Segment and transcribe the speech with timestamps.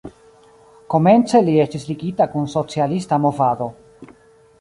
[0.93, 3.69] Komence li estis ligita kun socialista movado.